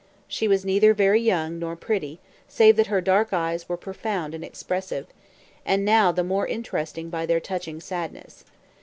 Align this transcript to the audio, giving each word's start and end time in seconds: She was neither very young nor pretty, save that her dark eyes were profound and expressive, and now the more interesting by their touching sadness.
She 0.27 0.47
was 0.47 0.65
neither 0.65 0.95
very 0.95 1.21
young 1.21 1.59
nor 1.59 1.75
pretty, 1.75 2.19
save 2.47 2.75
that 2.77 2.87
her 2.87 3.01
dark 3.01 3.33
eyes 3.33 3.69
were 3.69 3.77
profound 3.77 4.33
and 4.33 4.43
expressive, 4.43 5.05
and 5.63 5.85
now 5.85 6.11
the 6.11 6.23
more 6.23 6.47
interesting 6.47 7.11
by 7.11 7.27
their 7.27 7.39
touching 7.39 7.79
sadness. 7.79 8.43